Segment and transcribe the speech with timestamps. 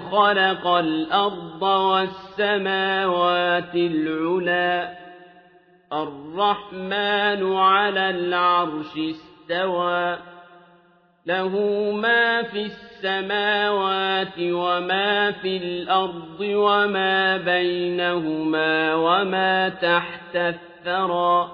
[0.00, 4.98] خلق الأرض والسماوات العلا
[5.92, 10.18] الرحمن على العرش استوى
[11.26, 11.50] له
[11.90, 21.52] ما في السماوات وما في الأرض وما بينهما وما تحت الثرى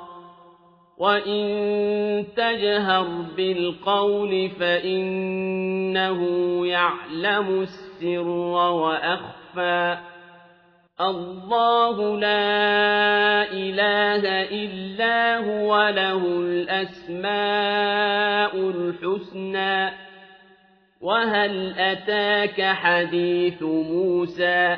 [0.99, 1.45] وإن
[2.37, 6.21] تجهر بالقول فإنه
[6.67, 9.99] يعلم السر وأخفى
[11.01, 17.33] الله لا إله إلا هو له الأسماء
[18.57, 19.91] الحسنى
[21.01, 24.77] وهل أتاك حديث موسى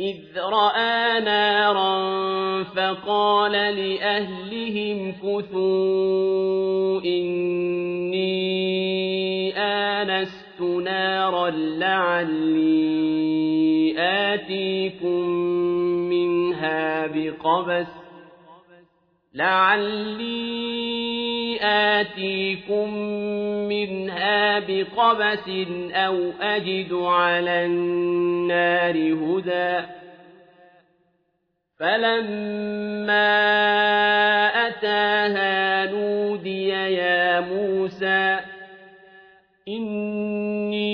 [0.00, 8.44] إذ رأى نارا فقال لأهلهم كثوا إني
[9.58, 13.14] آنست نارا لعلي
[13.98, 15.28] آتيكم
[16.10, 17.86] منها بقبس
[19.34, 20.44] لعلي
[21.62, 22.94] آتيكم
[23.68, 25.48] منها بقبس
[25.92, 29.86] أو أجد على النار هدى
[31.78, 33.34] فلما
[34.68, 38.53] أتاها نودي يا موسى
[39.68, 40.84] إني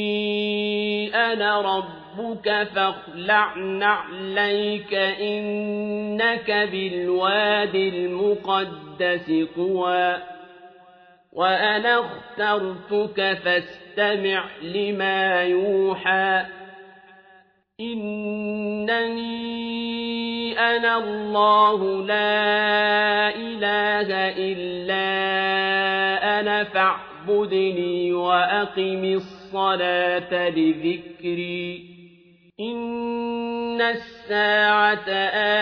[1.15, 10.17] أنا ربك فاخلع نعليك إنك بالواد المقدس طوى
[11.33, 16.45] وأنا اخترتك فاستمع لما يوحى
[17.81, 19.41] إنني
[20.59, 24.09] أنا الله لا إله
[24.39, 25.11] إلا
[26.41, 27.10] أنا فاعبدني
[28.13, 31.91] وأقم الصلاة لذكري.
[32.61, 35.11] إن الساعة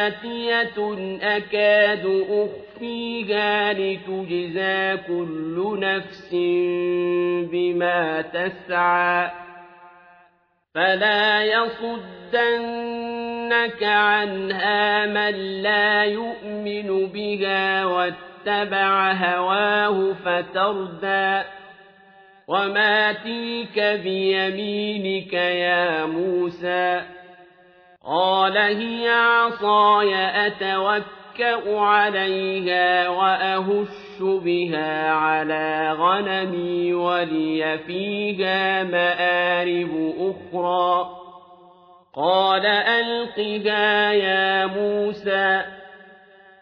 [0.06, 6.34] آتية أكاد أخفيها لتجزى كل نفس
[7.52, 9.30] بما تسعى.
[10.74, 12.42] فلا يصدنك
[13.82, 17.84] عنها من لا يؤمن بها
[18.48, 21.42] واتبع هواه فتردى
[22.48, 27.02] وما تلك بيمينك يا موسى
[28.04, 30.14] قال هي عصاي
[30.46, 41.10] أتوكأ عليها وأهش بها على غنمي ولي فيها مآرب أخرى
[42.14, 45.77] قال ألقها يا موسى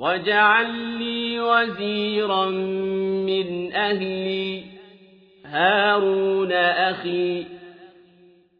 [0.00, 2.46] واجعل لي وزيرا
[3.26, 4.62] من أهلي
[5.44, 7.46] هارون أخي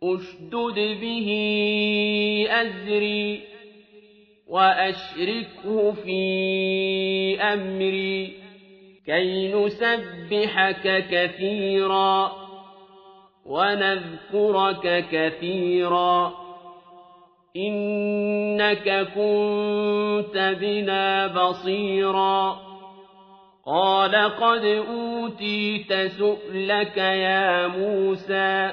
[0.02, 1.28] أشدد به
[2.50, 3.40] أزري
[4.48, 8.32] وأشركه في أمري
[9.06, 12.32] كي نسبحك كثيرا
[13.46, 16.39] ونذكرك كثيرا.
[17.56, 22.58] إنك كنت بنا بصيرا
[23.66, 28.72] قال قد أوتيت سؤلك يا موسى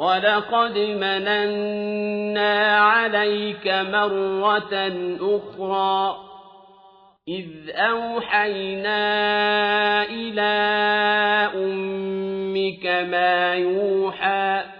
[0.00, 4.74] وَلَقَدْ مَنَنَّا عَلَيْكَ مَرَّةً
[5.20, 6.16] أُخْرَىٰ
[7.28, 9.02] إِذْ أَوْحَيْنَا
[10.04, 10.56] إِلَىٰ
[11.54, 14.79] أُمِّكَ مَا يُوحَىٰ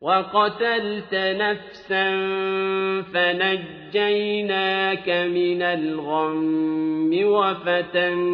[0.00, 2.04] وَقَتَلْتَ نَفْسًا
[3.14, 8.24] فَنَجَّيْنَاكَ مِنَ الْغَمِّ وَفَتَنَّاكَ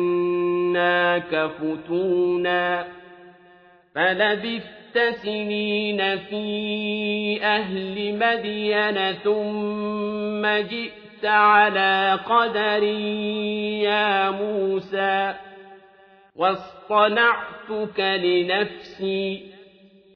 [1.61, 2.85] فُتُونًا
[3.95, 12.83] فَلَبِثْتَ سِنِينَ فِي أَهْلِ مَدْيَنَ ثُمَّ جِئْتَ عَلَىٰ قَدَرٍ
[13.83, 15.35] يَا مُوسَىٰ
[16.37, 19.52] وَاصْطَنَعْتُكَ لِنَفْسِي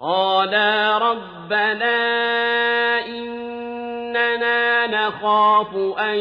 [0.00, 1.96] قَالَا رَبَّنَا
[3.06, 6.18] إِنَّنَا نَخَافُ أَن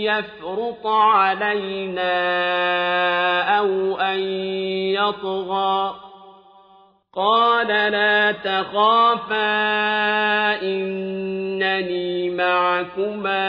[0.00, 2.14] يَفْرُطَ عَلَيْنَا
[3.58, 4.18] أَوْ أَن
[4.96, 5.94] يَطْغَىٰ
[7.14, 9.44] قَالَ لَا تَخَافَا
[10.62, 13.44] إِنَّنِي مَعَكُمَا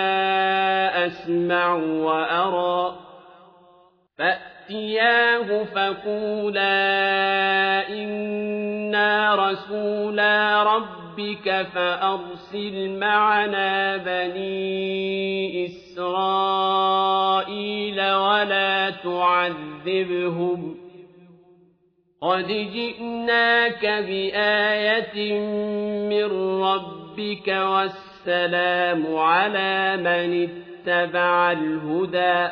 [1.06, 2.96] أَسْمَعُ وَأَرَىٰ
[4.20, 6.74] فَأْتِيَاهُ فَقُولَا
[7.90, 8.83] إِنَّا
[9.36, 16.92] رَسُولَا رَبِّكَ فَأَرْسِلْ مَعَنَا بَنِي إِسْرَائِيلَ
[18.02, 20.78] وَلَا تُعَذِّبْهُمْ ۖ
[22.22, 25.18] قَدْ جِئْنَاكَ بِآيَةٍ
[26.10, 26.28] مِّن
[26.64, 32.52] رَّبِّكَ ۖ وَالسَّلَامُ عَلَىٰ مَنِ اتَّبَعَ الْهُدَىٰ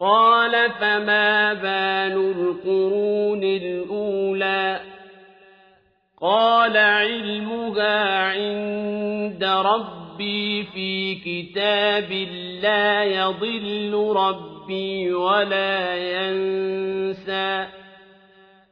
[0.00, 4.80] قَالَ فَمَا بَالُ الْقُرُونِ الْأُولَىٰ؟
[6.20, 12.12] قَالَ عِلْمُهَا عِندَ رَبِّي فِي كِتَابٍ
[12.62, 17.79] لَّا يَضِلُّ رَبِّي وَلَا يَنسَى.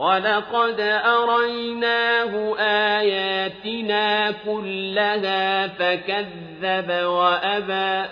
[0.00, 2.56] وَلَقَدْ أَرَيْنَاهُ
[3.00, 8.08] آيَاتِنَا كُلَّهَا فَكَذَّبَ وَأَبَىٰ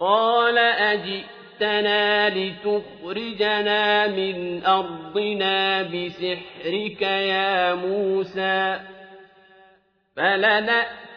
[0.00, 8.80] قَالَ أَجِئْتَنَا لِتُخْرِجَنَا مِنْ أَرْضِنَا بِسِحْرِكَ يَا مُوسَىٰ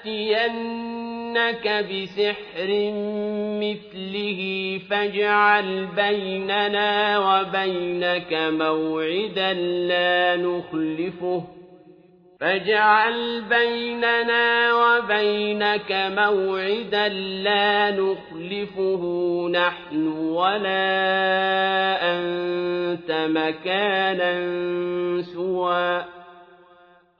[0.03, 2.69] فلنأتينك بسحر
[3.61, 4.41] مثله
[4.89, 11.43] فاجعل بيننا وبينك موعدا لا نخلفه
[12.39, 17.07] فاجعل بيننا وبينك موعدا
[17.43, 19.03] لا نخلفه
[19.51, 20.81] نحن ولا
[22.01, 24.41] أنت مكانا
[25.21, 26.20] سوى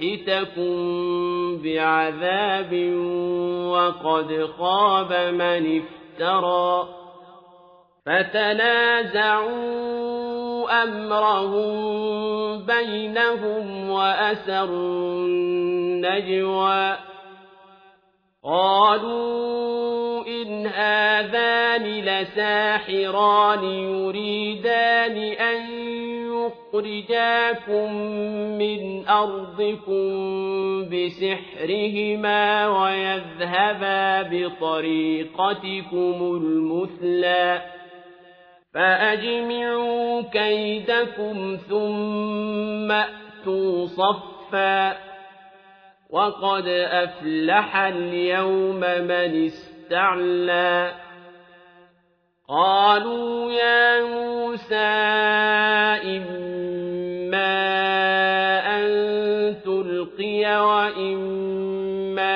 [0.00, 0.74] فيسحتكم
[1.62, 2.72] بعذاب
[3.66, 6.88] وقد خاب من افترى
[8.06, 9.54] فتنازعوا
[10.82, 11.74] أمرهم
[12.66, 16.96] بينهم وأسروا النجوى
[18.44, 25.73] قالوا إن هذان لساحران يريدان أن
[26.46, 27.94] يخرجاكم
[28.58, 30.04] من أرضكم
[30.88, 37.62] بسحرهما ويذهبا بطريقتكم المثلى.
[38.74, 44.96] فأجمعوا كيدكم ثم أتوا صفا.
[46.10, 51.03] وقد أفلح اليوم من استعلى.
[52.48, 54.76] قالوا يا موسى
[56.04, 57.54] إما
[58.76, 58.86] أن
[59.64, 62.34] تلقي وإما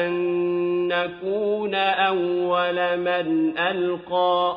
[0.00, 0.12] أن
[0.88, 4.56] نكون أول من ألقى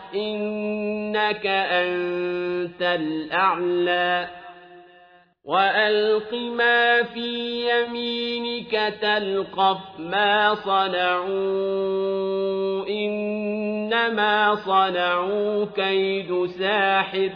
[0.15, 4.27] إنك أنت الأعلى
[5.45, 11.31] وألق ما في يمينك تلقف ما صنعوا
[12.87, 17.29] إنما صنعوا كيد ساحر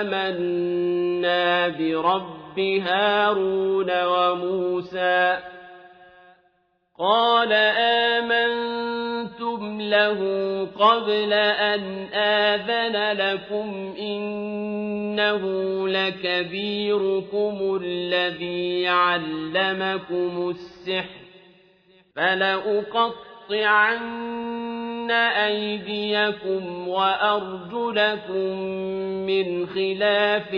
[0.00, 5.38] آمنا برب هارون وموسى.
[6.98, 7.52] قال
[8.22, 10.18] آمنتم له
[10.78, 11.82] قبل أن
[12.14, 15.42] آذن لكم إنه
[15.88, 21.20] لكبيركم الذي علمكم السحر.
[22.16, 23.29] فلأقطعن
[25.10, 28.58] أيديكم وأرجلكم
[29.26, 30.54] من خلاف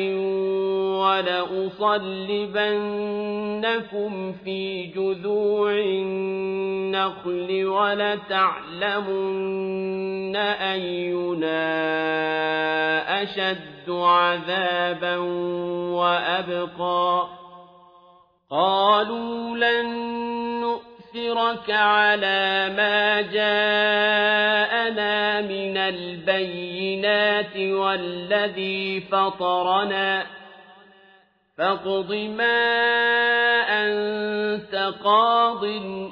[1.00, 2.12] ولأصلبنكم
[4.44, 9.16] في جذوع النخل ولتعلمن
[10.36, 11.62] أينا
[13.22, 15.16] أشد عذابا
[15.96, 17.26] وأبقى.
[18.50, 20.12] قالوا لن
[21.14, 24.60] نؤثرك على ما جاءنا
[25.40, 30.26] من البينات والذي فطرنا.
[31.58, 32.80] فاقض ما
[33.68, 35.64] أنت قاض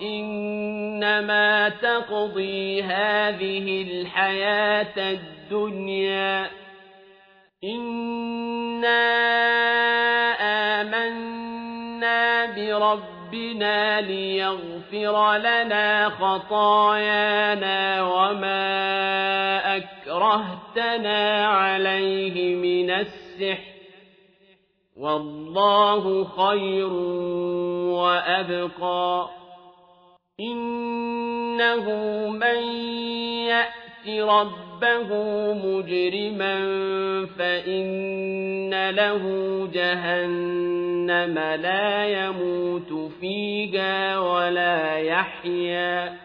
[0.03, 6.51] إنما تقضي هذه الحياة الدنيا.
[7.65, 9.40] إنا
[13.31, 23.71] بربنا ليغفر لنا خطايانا وما أكرهتنا عليه من السحر
[24.97, 26.93] والله خير
[27.93, 29.29] وأبقى
[30.41, 31.87] إنه
[32.29, 32.63] من
[33.47, 34.70] يأت ربه
[35.55, 36.57] مجرما
[37.39, 39.25] فإن له
[39.75, 46.17] جهنم لا يموت فيها ولا يحيا.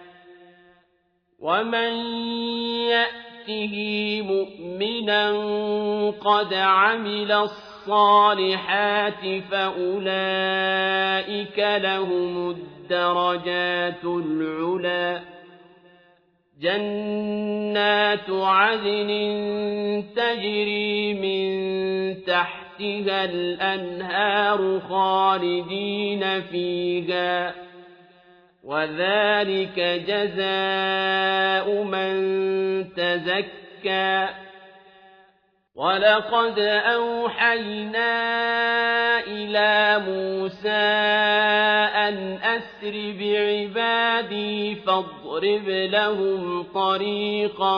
[1.39, 1.91] ومن
[2.89, 3.75] يأته
[4.21, 5.31] مؤمنا
[6.09, 15.34] قد عمل الصالحات فأولئك لهم الدرجات العلا.
[16.65, 19.09] جنات عدن
[20.15, 21.45] تجري من
[22.23, 27.53] تحتها الأنهار خالدين فيها
[28.63, 32.13] وذلك جزاء من
[32.93, 34.44] تزكى
[35.75, 38.09] ولقد أوحينا
[39.27, 40.69] إلى موسى
[42.07, 47.75] أن أسر بعبادي فاضرب لهم طريقا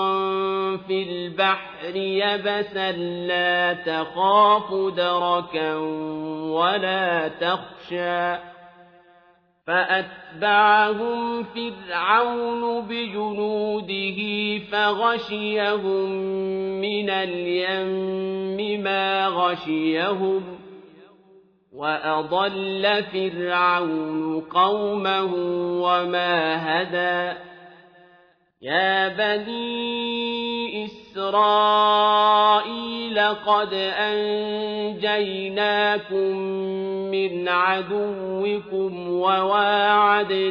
[0.78, 2.92] في البحر يبسا
[3.28, 5.76] لا تخاف دركا
[6.54, 8.57] ولا تخشى
[9.68, 14.20] فأتبعهم فرعون بجنوده
[14.72, 16.12] فغشيهم
[16.82, 20.44] من اليم ما غشيهم
[21.74, 25.34] وأضل فرعون قومه
[25.84, 27.47] وما هدى
[28.62, 31.60] يا بني إسرائيل
[33.20, 33.74] قد
[34.94, 35.58] أنجيناكم
[37.12, 40.48] من عدوكم وواعدناكم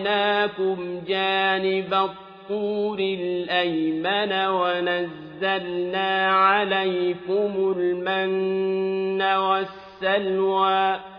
[1.09, 11.16] جانب الطور الأيمن ونزلنا عليكم المن والسلوى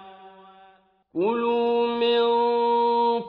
[1.17, 2.21] كلوا من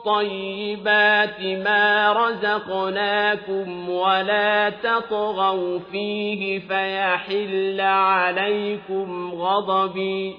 [0.05, 10.35] طيبات ما رزقناكم ولا تطغوا فيه فيحل عليكم غضبي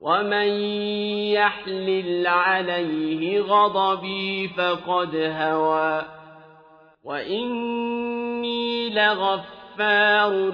[0.00, 0.48] ومن
[1.34, 6.02] يحلل عليه غضبي فقد هوى
[7.04, 9.65] وإني لغفار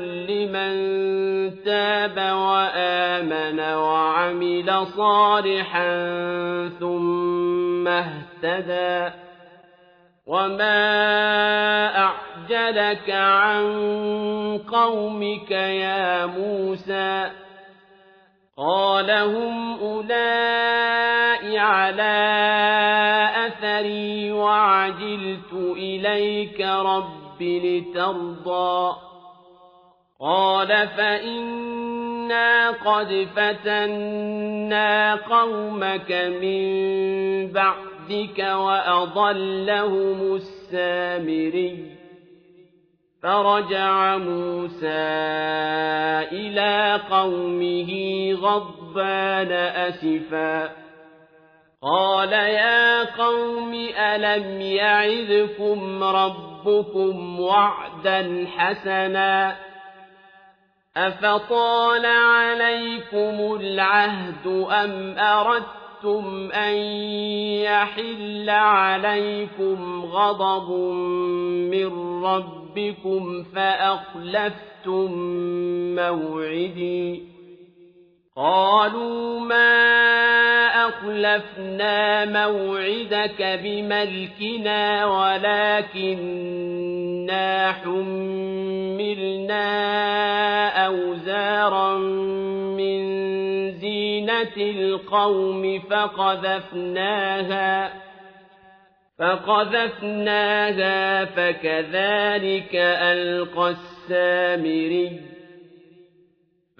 [0.00, 0.74] لمن
[1.64, 5.88] تاب وآمن وعمل صالحا
[6.80, 9.14] ثم اهتدى.
[10.26, 10.78] وما
[11.98, 13.64] أعجلك عن
[14.72, 17.30] قومك يا موسى؟
[18.58, 21.22] قال هم أولئك
[21.56, 22.12] على
[23.46, 29.11] أثري وعجلت إليك رب لترضى.
[30.22, 36.62] قال فإنا قد فتنا قومك من
[37.52, 41.92] بعدك وأضلهم السامري
[43.22, 44.86] فرجع موسى
[46.32, 47.92] إلى قومه
[48.32, 50.70] غضبان أسفا
[51.82, 59.56] قال يا قوم ألم يعذكم ربكم وعدا حسنا
[60.96, 66.74] أفطال عليكم العهد أم أردتم أن
[67.64, 70.70] يحل عليكم غضب
[71.70, 75.12] من ربكم فأخلفتم
[75.94, 77.31] موعدي
[78.36, 79.92] قالوا ما
[80.88, 86.62] أخلفنا موعدك بملكنا ولكننا
[87.72, 89.68] حملنا
[90.86, 91.98] أوزارا
[92.78, 93.02] من
[93.70, 97.22] زينة القوم فقذفناها
[99.18, 105.32] فقذفناها فكذلك ألقى السامري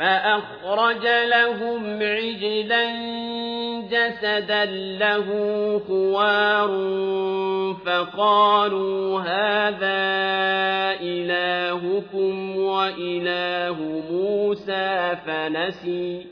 [0.03, 2.85] فأخرج لهم عجلا
[3.91, 4.65] جسدا
[4.99, 5.27] له
[5.89, 6.71] خوار
[7.87, 10.03] فقالوا هذا
[11.01, 16.32] إلهكم وإله موسى فنسي.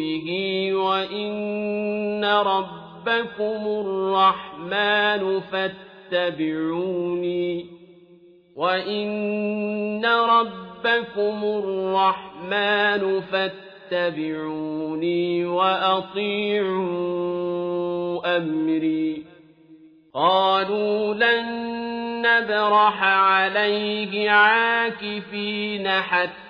[0.00, 0.28] به
[0.74, 5.40] وإن ربكم الرحمن
[6.10, 7.66] فاتبعوني
[8.56, 13.20] وإن ربكم الرحمن
[13.90, 15.24] فاتبعوني
[16.80, 17.16] وأطيعوا
[18.36, 19.24] أمري
[20.14, 21.46] قالوا لن
[22.22, 26.49] نبرح عليه عاكفين حتى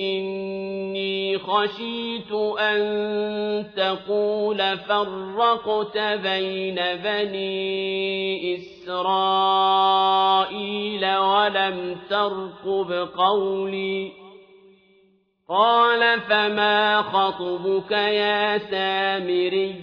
[0.00, 2.82] إني خشيت أن
[3.76, 10.12] تقول فرقت بين بني إسرائيل
[11.16, 14.12] ولم ترقب قولي
[15.48, 19.74] قال فما خطبك يا سامري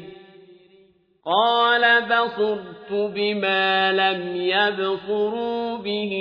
[1.26, 6.14] قال بصرت بما لم يبصروا به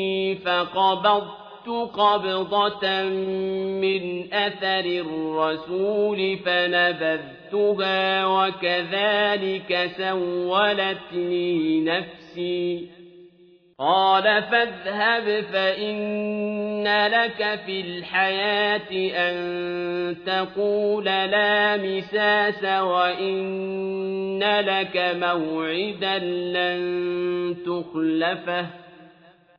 [0.44, 3.02] فقبضت قبضة
[3.80, 12.88] من أثر الرسول فنبذتها وكذلك سولت لي نفسي.
[13.78, 28.87] قال فاذهب فإن لك في الحياة أن تقول لا مساس وإن لك موعدا لن تخلفه.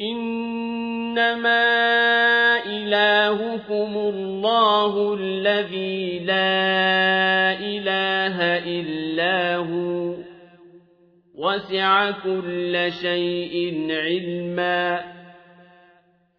[0.00, 1.64] إنما
[2.66, 10.14] إلهكم الله الذي لا إله إلا هو
[11.34, 15.04] وسع كل شيء علما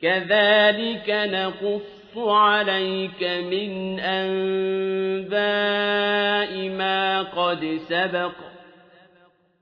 [0.01, 5.39] كذلك نقص عليك من أنباء
[6.69, 8.46] ما قد سبق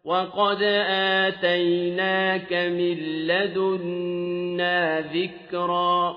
[0.05, 6.15] وقد آتيناك من لدنا ذكرا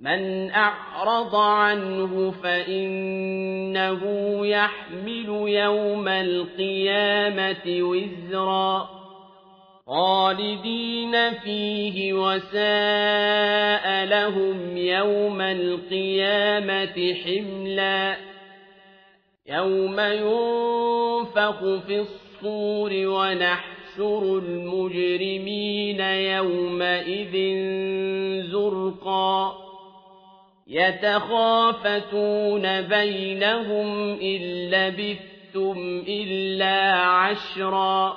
[0.00, 4.02] من أعرض عنه فإنه
[4.46, 8.88] يحمل يوم القيامة وزرا
[9.86, 18.16] خالدين فيه وساء لهم يوم القيامة حملا
[19.46, 22.25] يوم ينفق في الصور
[23.06, 27.34] ونحشر المجرمين يومئذ
[28.50, 29.54] زرقا.
[30.66, 31.82] يتخافتون
[32.82, 38.16] بينهم إن لبثتم إلا عشرا.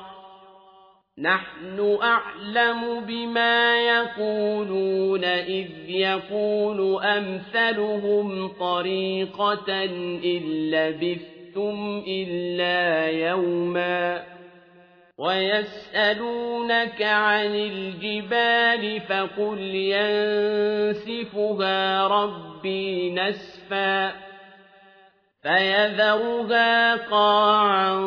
[1.20, 9.84] نحن أعلم بما يقولون إذ يقول أمثلهم طريقة
[10.24, 11.39] إن لبثتم
[12.08, 14.24] إلا يوما
[15.18, 19.60] ويسألونك عن الجبال فقل
[20.96, 24.12] ينسفها ربي نسفا
[25.44, 27.98] فيذرها قاعا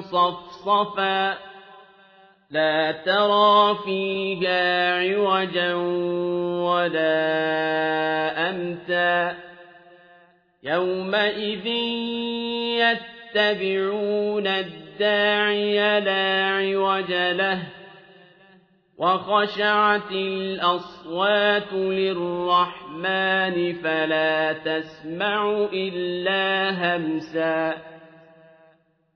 [0.00, 1.38] صفصفا
[2.50, 5.74] لا ترى فيها عوجا
[6.64, 7.30] ولا
[8.50, 9.51] أمتا
[10.62, 11.66] يومئذ
[13.36, 17.62] يتبعون الداعي لا عوج له
[18.98, 27.91] وخشعت الأصوات للرحمن فلا تسمع إلا همسا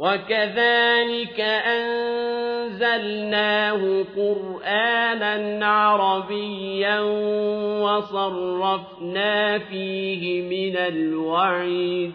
[0.00, 2.10] وكذلك أن
[2.82, 7.00] أنزلناه قرآنا عربيا
[7.80, 12.12] وصرفنا فيه من الوعيد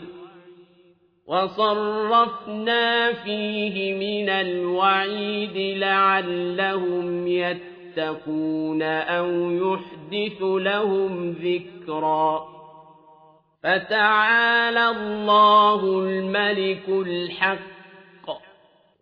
[1.28, 12.46] وصرفنا فيه من الوعيد لعلهم يتقون أو يحدث لهم ذكرا
[13.64, 17.75] فتعالى الله الملك الحق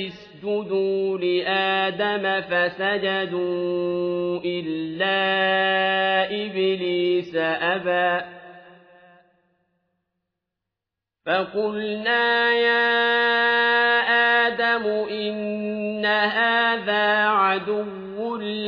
[0.08, 5.12] اسجدوا لآدم فسجدوا إلا
[6.26, 8.26] إبليس أبى
[11.26, 12.92] فقلنا يا
[14.48, 18.01] آدم إن هذا عدو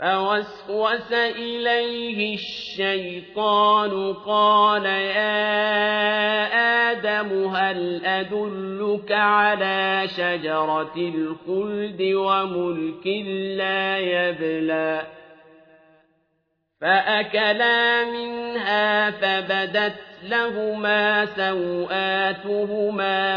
[0.00, 5.28] فوسوس إليه الشيطان قال يا
[6.90, 13.06] آدم هل أدلك على شجرة الخلد وملك
[13.56, 15.06] لا يبلى
[16.80, 22.18] فأكلا منها فبدت لهما سوآتهما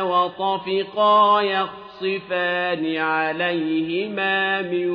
[0.01, 4.89] وطفقا يخصفان عليهما من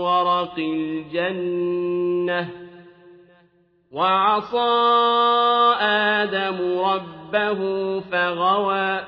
[0.00, 2.48] ورق الجنة
[3.92, 4.72] وعصى
[5.80, 9.00] آدم ربه فغوى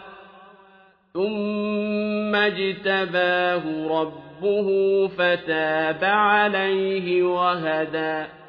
[1.15, 4.69] ثم اجتباه ربه
[5.09, 8.44] فتاب عليه وهدى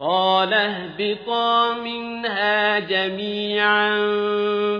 [0.00, 3.98] قال اهبطا منها جميعا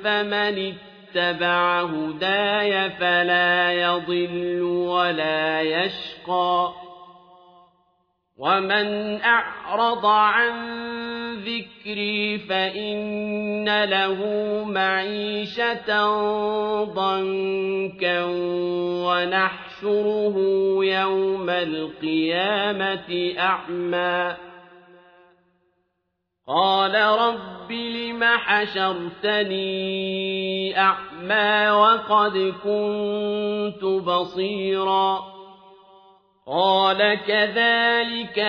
[0.04, 6.74] فمن اتبع هداي فلا يضل ولا يشقى.
[8.38, 10.54] ومن أعرض عن
[11.46, 14.20] ذكري فإن له
[14.64, 16.14] معيشة
[16.84, 18.24] ضنكا
[19.06, 20.36] ونحشره
[20.84, 24.36] يوم القيامة أعمى
[26.48, 29.60] قال رب لم حشرتني
[30.80, 35.34] أعمى وقد كنت بصيراً
[36.48, 38.40] قال كذلك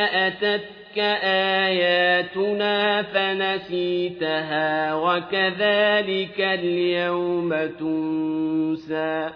[0.95, 9.31] أتتك آياتنا فنسيتها وكذلك اليوم تنسى.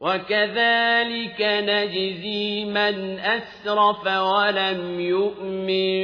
[0.00, 6.02] وكذلك نجزي من أسرف ولم يؤمن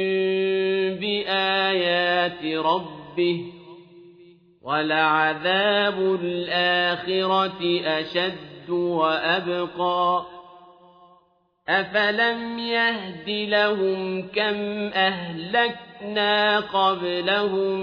[0.99, 3.45] بآيات ربه.
[4.61, 10.25] ولعذاب الآخرة أشد وأبقى.
[11.71, 17.79] أفلم يهد لهم كم أهلكنا قبلهم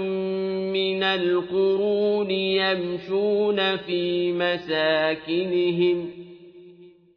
[0.73, 6.11] من القرون يمشون في مساكنهم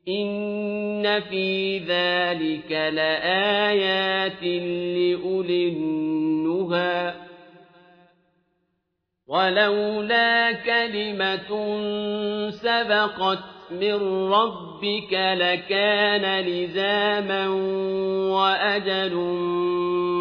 [0.09, 7.15] إن في ذلك لآيات لأولي النهى
[9.27, 11.51] ولولا كلمة
[12.51, 17.49] سبقت من ربك لكان لزاما
[18.33, 19.15] وأجل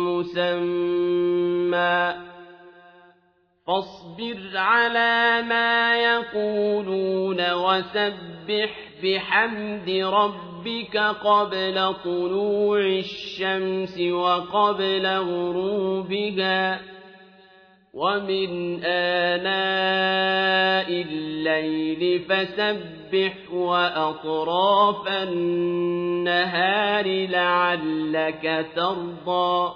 [0.07, 2.13] مسمى.
[3.67, 8.69] فاصبر على ما يقولون وسبح
[9.03, 16.79] بحمد ربك قبل طلوع الشمس وقبل غروبها.
[17.93, 29.73] ومن آناء الليل فسبح وأطراف النهار لعلك ترضى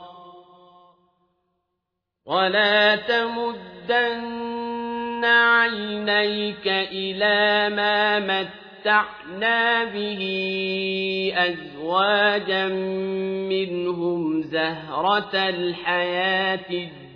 [2.26, 4.46] ولا تمدن
[5.26, 10.22] عينيك إلى ما متعنا به
[11.36, 12.68] أزواجا
[13.50, 17.05] منهم زهرة الحياة